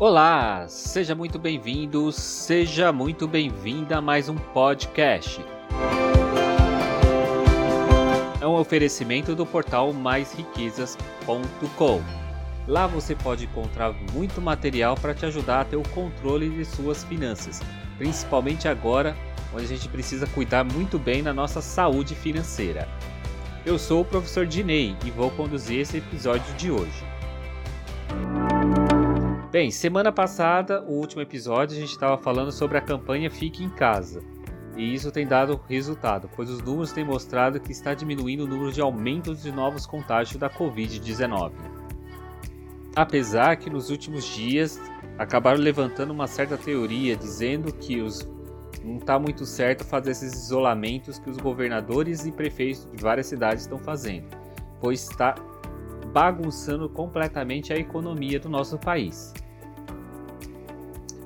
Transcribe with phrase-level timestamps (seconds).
[0.00, 5.44] Olá, seja muito bem-vindo, seja muito bem-vinda a mais um podcast.
[8.40, 12.02] É um oferecimento do portal maisriquezas.com.
[12.66, 17.04] Lá você pode encontrar muito material para te ajudar a ter o controle de suas
[17.04, 17.60] finanças,
[17.98, 19.14] principalmente agora,
[19.52, 22.88] onde a gente precisa cuidar muito bem da nossa saúde financeira.
[23.66, 27.19] Eu sou o professor Dinei e vou conduzir esse episódio de hoje.
[29.50, 33.68] Bem, semana passada, o último episódio, a gente estava falando sobre a campanha Fique em
[33.68, 34.22] Casa.
[34.76, 38.70] E isso tem dado resultado, pois os números têm mostrado que está diminuindo o número
[38.70, 41.50] de aumentos de novos contágios da Covid-19.
[42.94, 44.80] Apesar que nos últimos dias
[45.18, 48.20] acabaram levantando uma certa teoria dizendo que os
[48.84, 53.64] não está muito certo fazer esses isolamentos que os governadores e prefeitos de várias cidades
[53.64, 54.28] estão fazendo,
[54.80, 55.34] pois está
[56.12, 59.32] bagunçando completamente a economia do nosso país.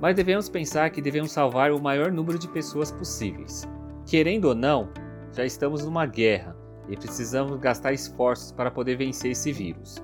[0.00, 3.68] Mas devemos pensar que devemos salvar o maior número de pessoas possíveis.
[4.06, 4.88] Querendo ou não,
[5.32, 6.56] já estamos numa guerra
[6.88, 10.02] e precisamos gastar esforços para poder vencer esse vírus.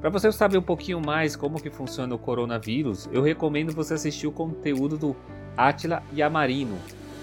[0.00, 4.26] Para você saber um pouquinho mais como que funciona o coronavírus, eu recomendo você assistir
[4.26, 5.16] o conteúdo do
[5.56, 6.76] Atila Yamarino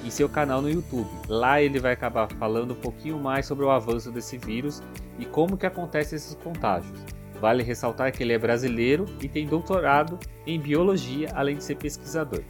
[0.06, 1.10] em seu canal no YouTube.
[1.28, 4.82] Lá ele vai acabar falando um pouquinho mais sobre o avanço desse vírus
[5.18, 6.98] e como que acontecem esses contágios.
[7.42, 12.44] Vale ressaltar que ele é brasileiro e tem doutorado em biologia, além de ser pesquisador.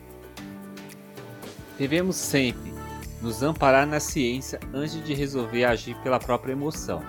[1.80, 2.73] Devemos sempre
[3.22, 7.02] nos amparar na ciência antes de resolver agir pela própria emoção.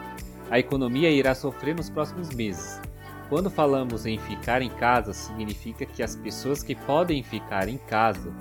[0.50, 2.80] A economia irá sofrer nos próximos meses.
[3.28, 8.32] Quando falamos em ficar em casa, significa que as pessoas que podem ficar em casa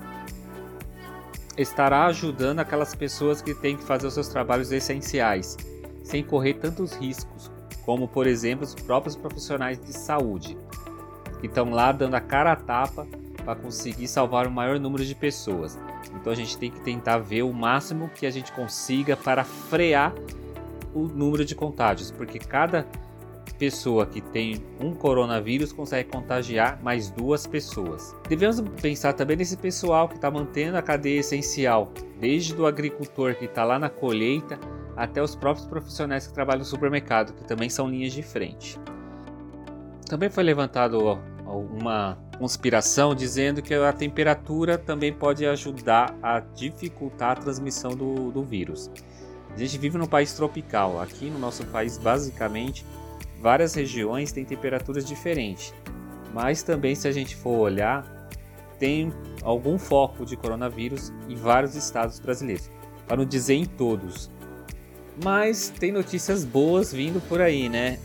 [1.56, 5.56] estará ajudando aquelas pessoas que têm que fazer os seus trabalhos essenciais,
[6.02, 7.50] sem correr tantos riscos,
[7.84, 10.56] como por exemplo os próprios profissionais de saúde,
[11.40, 13.06] que estão lá dando a cara a tapa
[13.44, 15.78] para conseguir salvar o maior número de pessoas.
[16.14, 20.12] Então a gente tem que tentar ver o máximo que a gente consiga para frear
[20.92, 22.86] o número de contágios, porque cada
[23.58, 28.14] pessoa que tem um coronavírus consegue contagiar mais duas pessoas.
[28.28, 33.46] Devemos pensar também nesse pessoal que está mantendo a cadeia essencial, desde o agricultor que
[33.46, 34.58] está lá na colheita
[34.96, 38.78] até os próprios profissionais que trabalham no supermercado, que também são linhas de frente.
[40.08, 47.36] Também foi levantado uma conspiração dizendo que a temperatura também pode ajudar a dificultar a
[47.36, 48.90] transmissão do, do vírus.
[49.56, 51.00] A gente vive num país tropical.
[51.00, 52.84] Aqui no nosso país, basicamente,
[53.40, 55.74] várias regiões têm temperaturas diferentes,
[56.32, 58.04] mas também, se a gente for olhar,
[58.78, 62.70] tem algum foco de coronavírus em vários estados brasileiros,
[63.06, 64.30] para não dizer em todos.
[65.22, 67.98] Mas tem notícias boas vindo por aí, né?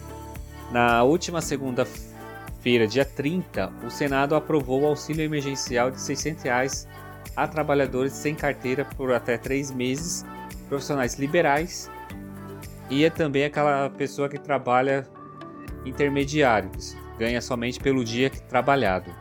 [0.72, 6.88] Na última segunda-feira, dia 30, o Senado aprovou o auxílio emergencial de 600 reais
[7.36, 10.25] a trabalhadores sem carteira por até três meses,
[10.69, 11.90] profissionais liberais
[12.92, 15.08] e é também aquela pessoa que trabalha
[15.86, 19.12] intermediário, que ganha somente pelo dia trabalhado.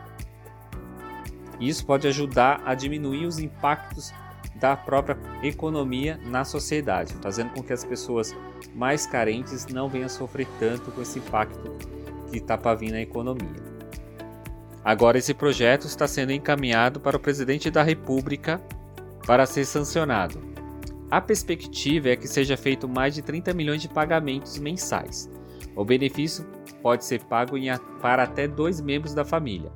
[1.59, 4.13] Isso pode ajudar a diminuir os impactos
[4.55, 8.35] da própria economia na sociedade, fazendo com que as pessoas
[8.75, 11.71] mais carentes não venham sofrer tanto com esse impacto
[12.29, 13.71] que está para vir na economia.
[14.83, 18.59] Agora, esse projeto está sendo encaminhado para o presidente da República
[19.25, 20.41] para ser sancionado.
[21.09, 25.29] A perspectiva é que seja feito mais de 30 milhões de pagamentos mensais,
[25.75, 26.45] o benefício
[26.81, 27.67] pode ser pago em,
[28.01, 29.71] para até dois membros da família.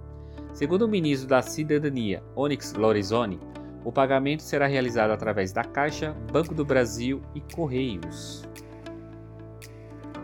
[0.53, 3.39] Segundo o ministro da Cidadania, Onyx Lorenzoni,
[3.83, 8.43] o pagamento será realizado através da Caixa, Banco do Brasil e Correios.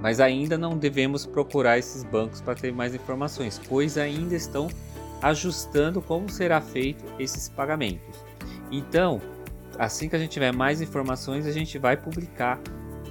[0.02, 4.68] Mas ainda não devemos procurar esses bancos para ter mais informações, pois ainda estão
[5.22, 8.20] ajustando como será feito esses pagamentos.
[8.72, 9.22] Então,
[9.78, 12.60] assim que a gente tiver mais informações, a gente vai publicar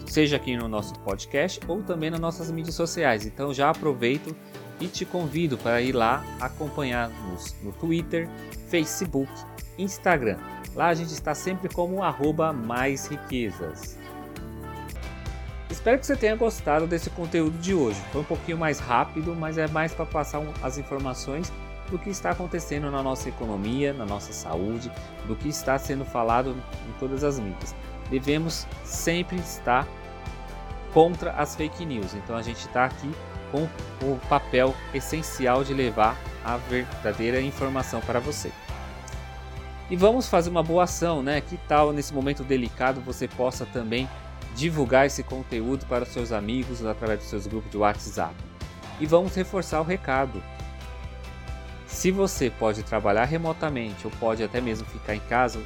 [0.07, 3.27] seja aqui no nosso podcast ou também nas nossas mídias sociais.
[3.27, 4.35] Então já aproveito
[4.81, 8.29] e te convido para ir lá acompanhar-nos no Twitter,
[8.69, 9.31] Facebook,
[9.79, 10.39] Instagram.
[10.75, 13.99] Lá a gente está sempre como arroba mais riquezas.
[15.69, 18.01] Espero que você tenha gostado desse conteúdo de hoje.
[18.13, 21.53] Foi um pouquinho mais rápido, mas é mais para passar as informações
[21.91, 24.91] do que está acontecendo na nossa economia, na nossa saúde,
[25.27, 26.51] do que está sendo falado
[26.89, 27.75] em todas as mídias.
[28.11, 29.87] Devemos sempre estar
[30.93, 32.15] contra as fake news.
[32.15, 33.11] Então a gente está aqui
[33.51, 33.69] com
[34.03, 38.51] o papel essencial de levar a verdadeira informação para você.
[39.91, 41.41] E vamos fazer uma boa ação, né?
[41.41, 44.09] Que tal nesse momento delicado você possa também
[44.55, 48.35] divulgar esse conteúdo para os seus amigos através dos seus grupos de WhatsApp?
[49.01, 50.43] E vamos reforçar o recado.
[51.87, 55.61] se você pode trabalhar remotamente ou pode até mesmo ficar em casa,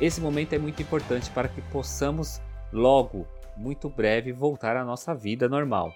[0.00, 2.40] esse momento é muito importante para que possamos
[2.72, 3.26] logo,
[3.56, 5.92] muito breve, voltar à nossa vida normal.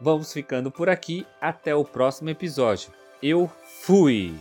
[0.00, 2.90] Vamos ficando por aqui, até o próximo episódio.
[3.22, 3.50] Eu
[3.82, 4.34] fui!